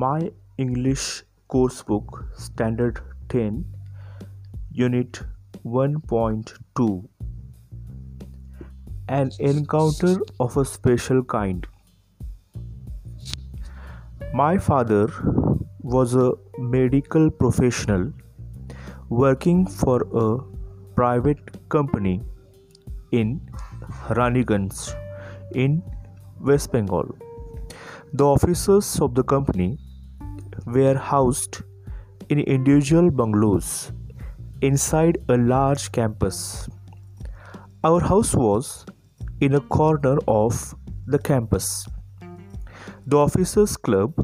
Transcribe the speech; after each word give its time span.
my 0.00 0.30
English 0.62 1.04
coursebook 1.52 2.18
Standard 2.40 2.98
10 3.30 3.64
Unit 4.80 5.20
1.2 5.64 7.08
An 9.16 9.32
encounter 9.48 10.12
of 10.38 10.56
a 10.62 10.64
special 10.72 11.24
kind. 11.24 11.66
My 14.42 14.58
father 14.68 15.08
was 15.80 16.14
a 16.26 16.30
medical 16.76 17.28
professional 17.30 18.06
working 19.08 19.66
for 19.66 19.98
a 20.26 20.28
private 21.00 21.52
company 21.76 22.20
in 23.22 23.40
Raniganj 24.20 24.94
in 25.66 25.82
West 26.52 26.70
Bengal. 26.70 27.12
The 28.12 28.24
officers 28.36 29.00
of 29.00 29.14
the 29.14 29.22
company 29.36 29.68
were 30.74 30.96
housed 30.96 31.62
in 32.28 32.40
individual 32.40 33.10
bungalows 33.10 33.92
inside 34.60 35.18
a 35.28 35.36
large 35.36 35.90
campus. 35.92 36.68
Our 37.84 38.00
house 38.00 38.34
was 38.34 38.84
in 39.40 39.54
a 39.54 39.60
corner 39.60 40.16
of 40.26 40.74
the 41.06 41.18
campus. 41.18 41.86
The 43.06 43.16
officers' 43.16 43.76
club 43.76 44.14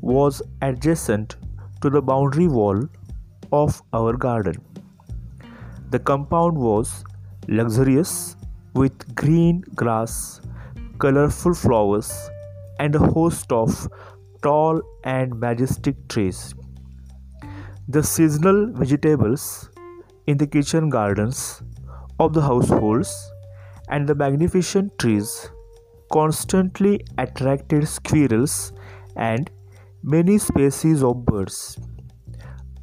was 0.00 0.42
adjacent 0.62 1.36
to 1.82 1.90
the 1.90 2.02
boundary 2.02 2.46
wall 2.46 2.82
of 3.52 3.82
our 3.92 4.16
garden. 4.16 4.62
The 5.90 5.98
compound 5.98 6.56
was 6.56 7.04
luxurious 7.48 8.36
with 8.74 9.14
green 9.14 9.62
grass, 9.74 10.40
colorful 10.98 11.54
flowers, 11.54 12.12
and 12.78 12.94
a 12.94 12.98
host 12.98 13.50
of 13.50 13.88
tall 14.42 14.80
and 15.04 15.38
majestic 15.38 15.96
trees. 16.08 16.54
The 17.88 18.02
seasonal 18.02 18.72
vegetables 18.72 19.70
in 20.26 20.38
the 20.38 20.46
kitchen 20.46 20.88
gardens 20.88 21.62
of 22.18 22.32
the 22.32 22.42
households 22.42 23.12
and 23.88 24.08
the 24.08 24.14
magnificent 24.14 24.98
trees 24.98 25.50
constantly 26.12 27.00
attracted 27.18 27.86
squirrels 27.88 28.72
and 29.16 29.50
many 30.02 30.38
species 30.38 31.02
of 31.02 31.24
birds. 31.24 31.78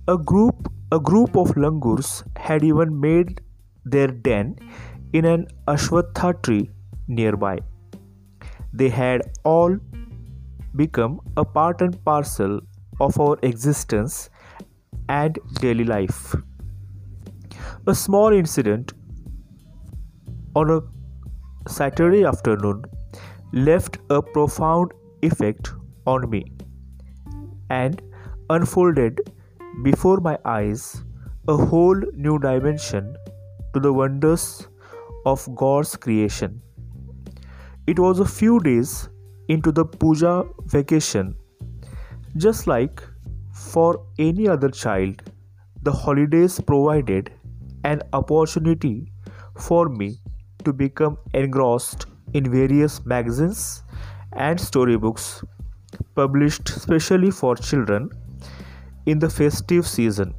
A 0.08 0.17
group 0.17 0.71
a 0.92 0.99
group 0.99 1.36
of 1.36 1.49
langurs 1.58 2.23
had 2.38 2.64
even 2.64 2.99
made 2.99 3.42
their 3.83 4.08
den 4.08 4.55
in 5.11 5.25
an 5.25 5.47
ashwatha 5.67 6.42
tree 6.44 6.69
nearby. 7.09 7.59
They 8.71 8.88
had 8.88 9.23
all 9.44 9.75
become 10.78 11.20
a 11.38 11.45
part 11.45 11.81
and 11.81 12.03
parcel 12.06 12.59
of 13.00 13.20
our 13.20 13.38
existence 13.44 14.30
and 15.09 15.39
daily 15.59 15.83
life. 15.83 16.36
A 17.88 17.95
small 17.95 18.33
incident 18.33 18.94
on 20.55 20.72
a 20.72 20.81
Saturday 21.70 22.23
afternoon 22.25 22.83
left 23.53 23.98
a 24.09 24.22
profound 24.22 24.94
effect 25.22 25.72
on 26.05 26.30
me 26.30 26.45
and 27.70 28.02
unfolded 28.50 29.22
before 29.83 30.17
my 30.20 30.38
eyes 30.45 31.03
a 31.48 31.55
whole 31.55 32.02
new 32.14 32.39
dimension 32.39 33.16
to 33.73 33.80
the 33.80 33.92
wonders 33.92 34.67
of 35.25 35.48
God's 35.55 35.95
creation. 35.95 36.61
It 37.86 38.00
was 38.00 38.20
a 38.20 38.25
few 38.25 38.59
days 38.59 39.09
into 39.48 39.72
the 39.72 39.86
puja 39.86 40.44
vacation. 40.66 41.36
Just 42.36 42.67
like 42.67 43.02
for 43.54 44.05
any 44.20 44.48
other 44.48 44.70
child, 44.70 45.21
the 45.83 45.92
holidays 45.92 46.60
provided 46.60 47.32
an 47.83 48.02
opportunity 48.14 49.11
for 49.58 49.89
me 49.89 50.17
to 50.64 50.73
become 50.73 51.17
engrossed 51.33 52.05
in 52.33 52.52
various 52.52 53.05
magazines 53.05 53.83
and 54.33 54.60
storybooks 54.60 55.44
published 56.16 56.67
specially 56.67 57.32
for 57.32 57.55
children 57.55 58.10
in 59.05 59.20
the 59.20 59.30
festive 59.30 59.88
season. 59.88 60.33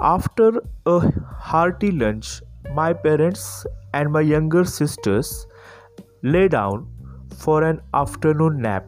After 0.00 0.52
a 0.86 1.12
hearty 1.38 1.90
lunch, 1.90 2.40
my 2.74 2.92
parents 2.92 3.66
and 3.92 4.10
my 4.10 4.22
younger 4.22 4.64
sisters 4.64 5.46
lay 6.22 6.48
down 6.48 6.88
for 7.42 7.62
an 7.64 7.80
afternoon 8.00 8.60
nap 8.62 8.86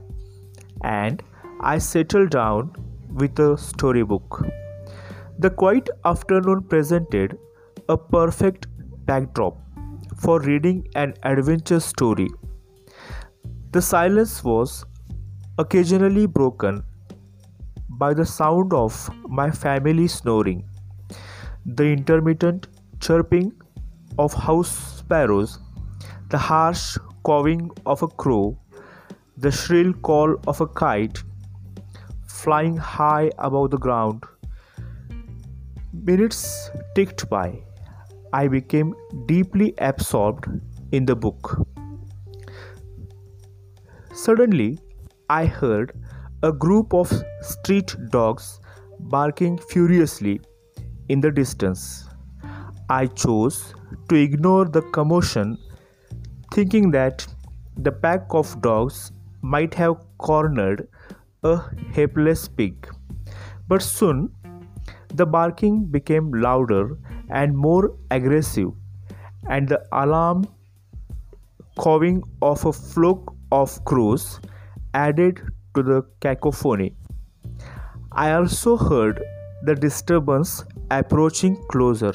and 0.82 1.22
I 1.60 1.78
settled 1.78 2.30
down 2.30 2.72
with 3.08 3.38
a 3.38 3.56
storybook. 3.58 4.46
The 5.38 5.50
quiet 5.50 5.88
afternoon 6.04 6.62
presented 6.62 7.36
a 7.88 7.96
perfect 7.96 8.66
backdrop 9.06 9.58
for 10.16 10.40
reading 10.40 10.86
an 10.94 11.14
adventure 11.22 11.80
story. 11.80 12.28
The 13.72 13.82
silence 13.82 14.44
was 14.44 14.84
occasionally 15.58 16.26
broken 16.26 16.84
by 17.88 18.14
the 18.14 18.26
sound 18.26 18.72
of 18.72 19.10
my 19.28 19.50
family 19.50 20.06
snoring, 20.06 20.64
the 21.66 21.84
intermittent 21.84 22.68
chirping 23.00 23.52
of 24.18 24.32
house 24.32 24.76
sparrows, 24.98 25.58
the 26.30 26.38
harsh 26.38 26.96
cawing 27.24 27.70
of 27.86 28.02
a 28.02 28.08
crow, 28.08 28.56
the 29.36 29.50
shrill 29.50 29.92
call 30.08 30.36
of 30.46 30.60
a 30.60 30.66
kite 30.66 31.22
flying 32.28 32.76
high 32.76 33.30
above 33.38 33.70
the 33.70 33.78
ground. 33.78 34.24
Minutes 35.92 36.70
ticked 36.94 37.28
by. 37.28 37.62
I 38.32 38.48
became 38.48 38.94
deeply 39.26 39.74
absorbed 39.78 40.48
in 40.92 41.06
the 41.06 41.16
book. 41.16 41.66
Suddenly, 44.12 44.78
I 45.30 45.46
heard 45.46 45.92
a 46.42 46.52
group 46.52 46.92
of 46.92 47.12
street 47.40 47.96
dogs 48.10 48.60
barking 48.98 49.58
furiously 49.58 50.40
in 51.08 51.20
the 51.20 51.30
distance. 51.30 52.08
I 52.88 53.06
chose 53.06 53.74
to 54.08 54.14
ignore 54.14 54.66
the 54.66 54.82
commotion 54.98 55.56
thinking 56.54 56.90
that 56.92 57.26
the 57.76 57.90
pack 57.90 58.34
of 58.40 58.50
dogs 58.62 59.10
might 59.42 59.74
have 59.74 59.94
cornered 60.18 60.86
a 61.42 61.54
helpless 61.92 62.46
pig. 62.48 62.88
But 63.68 63.82
soon 63.82 64.30
the 65.12 65.26
barking 65.26 65.86
became 65.86 66.30
louder 66.32 66.96
and 67.28 67.56
more 67.56 67.96
aggressive, 68.10 68.70
and 69.48 69.68
the 69.68 69.80
alarm 69.92 70.46
cawing 71.76 72.22
of 72.40 72.64
a 72.64 72.72
flock 72.72 73.34
of 73.50 73.84
crows 73.84 74.40
added 74.94 75.42
to 75.74 75.82
the 75.82 76.02
cacophony. 76.20 76.94
I 78.12 78.32
also 78.32 78.76
heard 78.76 79.22
the 79.64 79.74
disturbance 79.74 80.64
approaching 80.90 81.56
closer. 81.68 82.14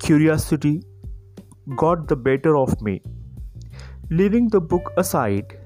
Curiosity 0.00 0.82
got 1.76 2.08
the 2.08 2.16
better 2.16 2.56
of 2.56 2.80
me. 2.80 3.02
Leaving 4.10 4.48
the 4.48 4.60
book 4.60 4.92
aside, 4.96 5.58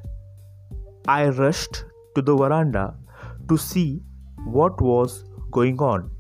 I 1.07 1.29
rushed 1.29 1.85
to 2.17 2.23
the 2.23 2.37
veranda 2.37 2.95
to 3.49 3.57
see 3.57 4.03
what 4.45 4.81
was 4.81 5.25
going 5.51 5.79
on. 5.79 6.11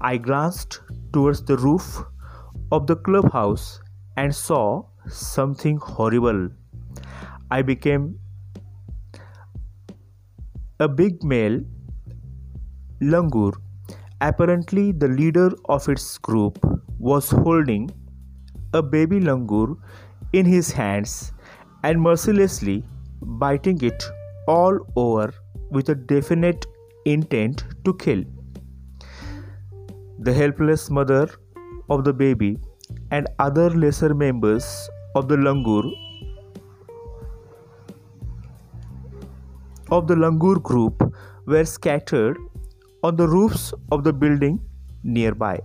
I 0.00 0.16
glanced 0.18 0.82
towards 1.12 1.42
the 1.44 1.56
roof 1.56 2.04
of 2.70 2.86
the 2.86 2.96
clubhouse 2.96 3.80
and 4.16 4.34
saw 4.34 4.84
something 5.08 5.78
horrible. 5.78 6.48
I 7.50 7.62
became 7.62 8.18
a 10.78 10.88
big 10.88 11.24
male 11.24 11.60
langur, 13.00 13.52
apparently 14.20 14.92
the 14.92 15.08
leader 15.08 15.50
of 15.66 15.88
its 15.88 16.18
group, 16.18 16.58
was 16.98 17.30
holding 17.30 17.90
a 18.76 18.82
baby 18.82 19.18
langur 19.20 19.76
in 20.32 20.46
his 20.52 20.70
hands 20.78 21.32
and 21.82 22.00
mercilessly 22.06 22.76
biting 23.42 23.82
it 23.90 24.06
all 24.46 24.78
over 24.96 25.32
with 25.70 25.88
a 25.88 25.94
definite 25.94 26.66
intent 27.04 27.64
to 27.84 27.94
kill. 27.94 28.24
The 30.18 30.32
helpless 30.32 30.88
mother 30.90 31.28
of 31.90 32.04
the 32.04 32.12
baby 32.12 32.58
and 33.10 33.28
other 33.38 33.70
lesser 33.70 34.14
members 34.14 34.66
of 35.14 35.28
the 35.28 35.36
langur 35.36 35.84
of 39.90 40.06
the 40.08 40.14
langur 40.14 40.60
group 40.62 41.02
were 41.46 41.64
scattered 41.64 42.36
on 43.02 43.16
the 43.16 43.28
roofs 43.28 43.72
of 43.92 44.02
the 44.04 44.12
building 44.12 44.60
nearby 45.04 45.58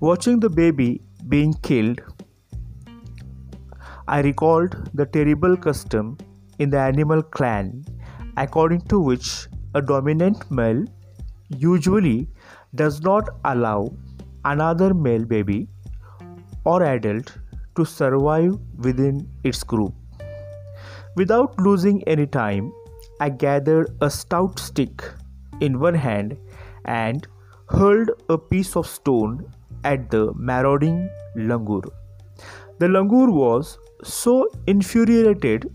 watching 0.00 0.38
the 0.40 0.48
baby 0.48 1.00
being 1.28 1.52
killed 1.68 2.00
I 4.14 4.22
recalled 4.22 4.72
the 4.92 5.06
terrible 5.06 5.56
custom 5.56 6.18
in 6.58 6.70
the 6.70 6.78
animal 6.80 7.22
clan, 7.22 7.84
according 8.36 8.80
to 8.92 8.98
which 8.98 9.46
a 9.76 9.80
dominant 9.80 10.50
male 10.50 10.84
usually 11.56 12.28
does 12.74 13.00
not 13.02 13.28
allow 13.44 13.92
another 14.44 14.92
male 14.94 15.24
baby 15.24 15.68
or 16.64 16.82
adult 16.82 17.38
to 17.76 17.84
survive 17.84 18.58
within 18.78 19.28
its 19.44 19.62
group. 19.62 19.94
Without 21.14 21.56
losing 21.60 22.02
any 22.08 22.26
time, 22.26 22.72
I 23.20 23.28
gathered 23.28 23.96
a 24.00 24.10
stout 24.10 24.58
stick 24.58 25.04
in 25.60 25.78
one 25.78 25.94
hand 25.94 26.36
and 26.84 27.28
hurled 27.68 28.10
a 28.28 28.36
piece 28.36 28.74
of 28.74 28.88
stone 28.88 29.46
at 29.84 30.10
the 30.10 30.32
marauding 30.34 31.08
langur. 31.36 31.82
The 32.78 32.86
langur 32.86 33.30
was 33.30 33.78
so 34.02 34.50
infuriated 34.66 35.70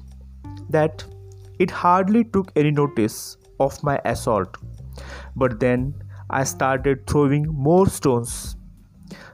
that 0.70 1.06
it 1.60 1.72
hardly 1.72 2.24
took 2.24 2.52
any 2.56 2.72
notice 2.72 3.38
of 3.60 3.82
my 3.84 4.00
assault. 4.06 4.58
But 5.36 5.60
then 5.60 5.94
I 6.30 6.44
started 6.44 7.06
throwing 7.08 7.44
more 7.48 7.88
stones. 7.88 8.58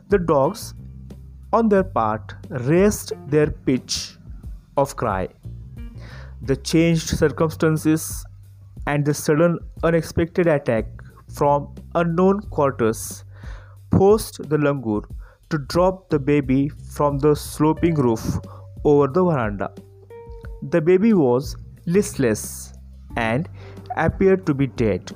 The 0.10 0.18
dogs, 0.18 0.74
on 1.54 1.70
their 1.70 1.84
part, 1.84 2.36
raised 2.50 3.14
their 3.28 3.50
pitch 3.50 4.18
of 4.78 4.96
cry. 4.96 5.30
The 6.42 6.56
changed 6.56 7.10
circumstances 7.10 8.26
and 8.88 9.06
the 9.06 9.14
sudden 9.14 9.60
unexpected 9.84 10.48
attack 10.48 10.86
from 11.34 11.74
unknown 11.96 12.42
quarters 12.42 13.24
forced 13.92 14.50
the 14.50 14.58
langur 14.58 15.04
to 15.52 15.58
drop 15.58 16.10
the 16.10 16.20
baby 16.20 16.70
from 16.96 17.20
the 17.20 17.36
sloping 17.36 17.96
roof 17.96 18.40
over 18.84 19.08
the 19.08 19.24
veranda. 19.24 19.74
The 20.70 20.82
baby 20.82 21.14
was 21.14 21.56
listless 21.86 22.74
and 23.18 23.48
appeared 23.98 24.46
to 24.46 24.54
be 24.54 24.68
dead. 24.68 25.12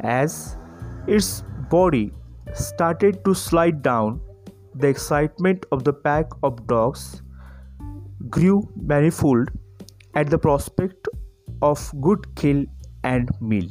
As 0.00 0.56
its 1.06 1.42
body 1.70 2.12
started 2.52 3.24
to 3.24 3.34
slide 3.34 3.82
down, 3.82 4.20
the 4.74 4.88
excitement 4.88 5.66
of 5.70 5.84
the 5.84 5.92
pack 5.92 6.26
of 6.42 6.66
dogs 6.66 7.22
grew 8.28 8.68
manifold 8.76 9.50
at 10.14 10.30
the 10.30 10.38
prospect 10.38 11.08
of 11.62 11.92
good 12.00 12.34
kill 12.34 12.64
and 13.04 13.28
meal. 13.40 13.68